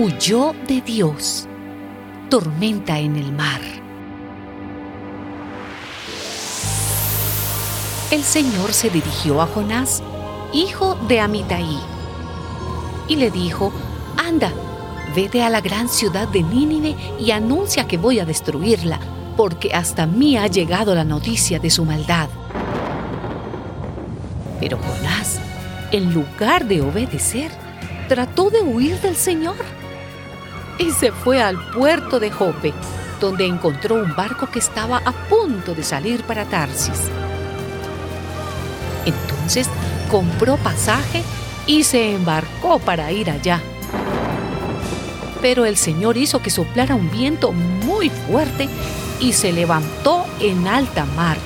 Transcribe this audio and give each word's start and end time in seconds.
huyó 0.00 0.54
de 0.66 0.80
Dios. 0.80 1.46
Tormenta 2.30 2.98
en 2.98 3.16
el 3.16 3.32
mar. 3.32 3.60
El 8.10 8.22
Señor 8.22 8.72
se 8.72 8.88
dirigió 8.88 9.42
a 9.42 9.46
Jonás, 9.46 10.02
hijo 10.54 10.94
de 11.06 11.20
Amitai, 11.20 11.78
y 13.08 13.16
le 13.16 13.30
dijo, 13.30 13.74
Anda, 14.16 14.50
vete 15.14 15.42
a 15.42 15.50
la 15.50 15.60
gran 15.60 15.86
ciudad 15.90 16.28
de 16.28 16.44
Nínive 16.44 16.96
y 17.18 17.32
anuncia 17.32 17.86
que 17.86 17.98
voy 17.98 18.20
a 18.20 18.24
destruirla, 18.24 19.00
porque 19.36 19.74
hasta 19.74 20.06
mí 20.06 20.38
ha 20.38 20.46
llegado 20.46 20.94
la 20.94 21.04
noticia 21.04 21.58
de 21.58 21.68
su 21.68 21.84
maldad. 21.84 22.30
Pero 24.60 24.78
Jonás, 24.78 25.40
en 25.92 26.14
lugar 26.14 26.64
de 26.64 26.80
obedecer, 26.80 27.50
trató 28.08 28.48
de 28.48 28.62
huir 28.62 28.98
del 29.02 29.14
Señor 29.14 29.79
y 30.80 30.92
se 30.92 31.12
fue 31.12 31.42
al 31.42 31.58
puerto 31.72 32.18
de 32.18 32.30
Jope, 32.30 32.72
donde 33.20 33.46
encontró 33.46 33.96
un 33.96 34.16
barco 34.16 34.46
que 34.50 34.58
estaba 34.58 35.02
a 35.04 35.12
punto 35.12 35.74
de 35.74 35.82
salir 35.82 36.24
para 36.24 36.46
Tarsis. 36.46 37.10
Entonces 39.04 39.68
compró 40.10 40.56
pasaje 40.56 41.22
y 41.66 41.84
se 41.84 42.14
embarcó 42.14 42.78
para 42.78 43.12
ir 43.12 43.30
allá. 43.30 43.60
Pero 45.42 45.66
el 45.66 45.76
Señor 45.76 46.16
hizo 46.16 46.40
que 46.40 46.50
soplara 46.50 46.94
un 46.94 47.10
viento 47.10 47.52
muy 47.52 48.08
fuerte 48.08 48.68
y 49.20 49.34
se 49.34 49.52
levantó 49.52 50.24
en 50.40 50.66
alta 50.66 51.04
mar 51.04 51.36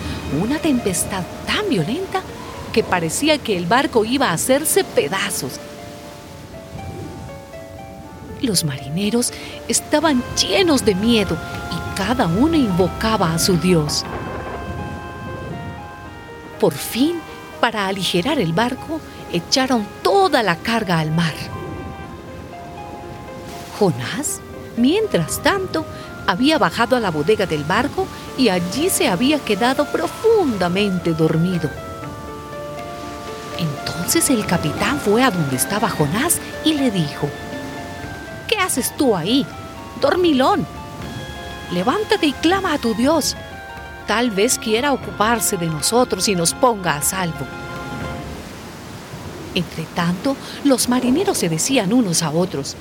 una 0.41 0.59
tempestad 0.59 1.25
tan 1.45 1.69
violenta 1.69 2.23
que 2.73 2.85
parecía 2.85 3.39
que 3.39 3.57
el 3.57 3.67
barco 3.67 4.05
iba 4.05 4.31
a 4.31 4.35
hacerse 4.35 4.85
pedazos. 4.85 5.59
Los 8.45 8.63
marineros 8.63 9.33
estaban 9.69 10.23
llenos 10.37 10.85
de 10.85 10.95
miedo 10.95 11.35
y 11.73 11.97
cada 11.97 12.27
uno 12.27 12.55
invocaba 12.55 13.33
a 13.33 13.39
su 13.39 13.57
Dios. 13.57 14.05
Por 16.61 16.75
fin, 16.75 17.21
para 17.59 17.87
aligerar 17.87 18.39
el 18.39 18.53
barco, 18.53 19.01
echaron 19.33 19.87
toda 20.03 20.43
la 20.43 20.57
carga 20.57 20.99
al 20.99 21.11
mar. 21.11 21.33
Jonás, 23.79 24.43
mientras 24.77 25.43
tanto, 25.43 25.87
había 26.27 26.59
bajado 26.59 26.97
a 26.97 27.01
la 27.01 27.11
bodega 27.11 27.47
del 27.47 27.65
barco 27.65 28.07
y 28.37 28.51
allí 28.51 28.91
se 28.91 29.09
había 29.09 29.39
quedado 29.39 29.87
profundamente 29.87 31.15
dormido. 31.15 31.71
Entonces 33.59 34.29
el 34.29 34.45
capitán 34.45 35.01
fue 35.01 35.23
a 35.23 35.31
donde 35.31 35.57
estaba 35.57 35.89
Jonás 35.89 36.41
y 36.63 36.75
le 36.75 36.91
dijo, 36.91 37.31
¿Qué 37.31 37.54
haces 38.75 38.97
tú 38.97 39.15
ahí? 39.15 39.47
Dormilón. 40.01 40.67
Levántate 41.73 42.27
y 42.27 42.33
clama 42.33 42.73
a 42.73 42.79
tu 42.79 42.93
Dios. 42.95 43.37
Tal 44.09 44.33
vez 44.33 44.59
quiera 44.59 44.93
ocuparse 44.93 45.57
de 45.57 45.67
nosotros 45.67 46.29
y 46.29 46.35
nos 46.35 46.55
ponga 46.55 46.97
a 46.97 47.03
salvo. 47.03 47.47
Entre 49.55 49.85
tanto, 49.95 50.37
los 50.65 50.89
marineros 50.89 51.39
se 51.39 51.49
decían 51.49 51.93
unos 51.93 52.25
a 52.25 52.31
otros, 52.31 52.75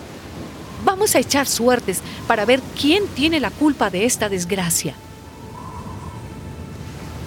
vamos 0.84 1.14
a 1.14 1.20
echar 1.20 1.46
suertes 1.46 2.02
para 2.28 2.44
ver 2.46 2.60
quién 2.80 3.08
tiene 3.10 3.40
la 3.40 3.52
culpa 3.52 3.92
de 3.92 4.06
esta 4.06 4.30
desgracia. 4.30 4.96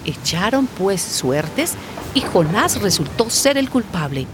Echaron 0.04 0.66
pues 0.66 1.00
suertes 1.00 1.75
y 2.15 2.21
Jonás 2.21 2.83
resultó 2.83 3.31
ser 3.31 3.56
el 3.59 3.71
culpable. 3.71 4.27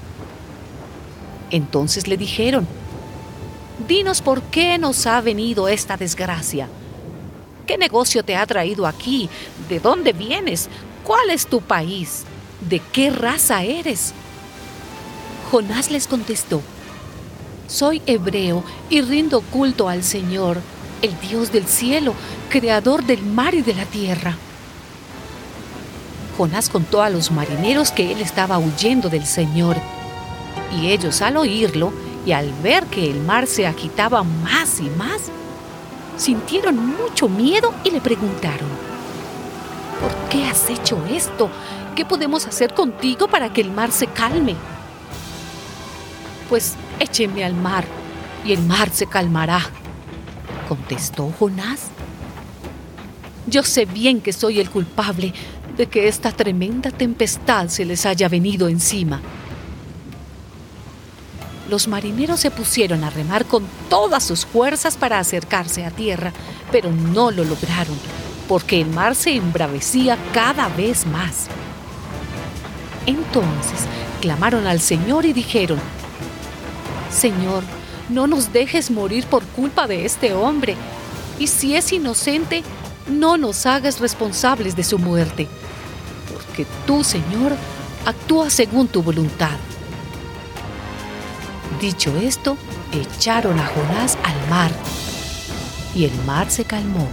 Entonces 1.50 2.08
le 2.08 2.16
dijeron, 2.16 2.66
dinos 3.86 4.22
por 4.22 4.42
qué 4.42 4.78
nos 4.78 5.06
ha 5.06 5.20
venido 5.20 5.68
esta 5.68 5.96
desgracia. 5.96 6.68
¿Qué 7.66 7.78
negocio 7.78 8.24
te 8.24 8.36
ha 8.36 8.46
traído 8.46 8.86
aquí? 8.86 9.28
¿De 9.68 9.80
dónde 9.80 10.12
vienes? 10.12 10.68
¿Cuál 11.04 11.30
es 11.30 11.46
tu 11.46 11.60
país? 11.60 12.24
¿De 12.60 12.80
qué 12.80 13.10
raza 13.10 13.62
eres? 13.62 14.14
Jonás 15.50 15.90
les 15.90 16.06
contestó, 16.06 16.62
soy 17.68 18.00
hebreo 18.06 18.64
y 18.88 19.00
rindo 19.02 19.40
culto 19.40 19.88
al 19.88 20.02
Señor, 20.02 20.60
el 21.02 21.18
Dios 21.20 21.52
del 21.52 21.66
cielo, 21.66 22.14
creador 22.48 23.04
del 23.04 23.22
mar 23.22 23.54
y 23.54 23.62
de 23.62 23.74
la 23.74 23.84
tierra. 23.84 24.36
Jonás 26.36 26.70
contó 26.70 27.02
a 27.02 27.10
los 27.10 27.30
marineros 27.30 27.90
que 27.90 28.12
él 28.12 28.20
estaba 28.20 28.58
huyendo 28.58 29.08
del 29.08 29.26
Señor. 29.26 29.76
Y 30.80 30.88
ellos 30.88 31.20
al 31.20 31.36
oírlo 31.36 31.92
y 32.24 32.32
al 32.32 32.52
ver 32.62 32.86
que 32.86 33.10
el 33.10 33.20
mar 33.20 33.46
se 33.46 33.66
agitaba 33.66 34.22
más 34.22 34.80
y 34.80 34.88
más, 34.90 35.22
sintieron 36.16 36.76
mucho 36.76 37.28
miedo 37.28 37.74
y 37.84 37.90
le 37.90 38.00
preguntaron, 38.00 38.68
¿por 40.00 40.14
qué 40.28 40.44
has 40.44 40.70
hecho 40.70 41.04
esto? 41.10 41.50
¿Qué 41.96 42.04
podemos 42.04 42.46
hacer 42.46 42.74
contigo 42.74 43.28
para 43.28 43.52
que 43.52 43.60
el 43.60 43.70
mar 43.70 43.90
se 43.90 44.06
calme? 44.06 44.54
Pues 46.48 46.74
écheme 47.00 47.44
al 47.44 47.54
mar 47.54 47.84
y 48.44 48.52
el 48.52 48.62
mar 48.62 48.90
se 48.90 49.06
calmará, 49.06 49.60
contestó 50.68 51.32
Jonás. 51.38 51.88
Yo 53.46 53.62
sé 53.64 53.84
bien 53.84 54.20
que 54.20 54.32
soy 54.32 54.60
el 54.60 54.70
culpable 54.70 55.32
de 55.76 55.86
que 55.86 56.06
esta 56.06 56.30
tremenda 56.30 56.90
tempestad 56.90 57.68
se 57.68 57.84
les 57.84 58.06
haya 58.06 58.28
venido 58.28 58.68
encima. 58.68 59.20
Los 61.72 61.88
marineros 61.88 62.40
se 62.40 62.50
pusieron 62.50 63.02
a 63.02 63.08
remar 63.08 63.46
con 63.46 63.64
todas 63.88 64.22
sus 64.22 64.44
fuerzas 64.44 64.98
para 64.98 65.18
acercarse 65.18 65.86
a 65.86 65.90
tierra, 65.90 66.30
pero 66.70 66.92
no 66.92 67.30
lo 67.30 67.44
lograron, 67.44 67.98
porque 68.46 68.82
el 68.82 68.88
mar 68.88 69.14
se 69.14 69.36
embravecía 69.36 70.18
cada 70.34 70.68
vez 70.68 71.06
más. 71.06 71.46
Entonces 73.06 73.86
clamaron 74.20 74.66
al 74.66 74.80
Señor 74.80 75.24
y 75.24 75.32
dijeron, 75.32 75.80
Señor, 77.10 77.62
no 78.10 78.26
nos 78.26 78.52
dejes 78.52 78.90
morir 78.90 79.24
por 79.24 79.42
culpa 79.42 79.86
de 79.86 80.04
este 80.04 80.34
hombre, 80.34 80.76
y 81.38 81.46
si 81.46 81.74
es 81.74 81.90
inocente, 81.90 82.64
no 83.08 83.38
nos 83.38 83.64
hagas 83.64 83.98
responsables 83.98 84.76
de 84.76 84.84
su 84.84 84.98
muerte, 84.98 85.48
porque 86.34 86.66
tú, 86.86 87.02
Señor, 87.02 87.56
actúas 88.04 88.52
según 88.52 88.88
tu 88.88 89.02
voluntad. 89.02 89.56
Dicho 91.82 92.16
esto, 92.16 92.56
echaron 92.92 93.58
a 93.58 93.66
Jonás 93.66 94.16
al 94.22 94.48
mar, 94.48 94.70
y 95.96 96.04
el 96.04 96.14
mar 96.24 96.48
se 96.48 96.64
calmó. 96.64 97.08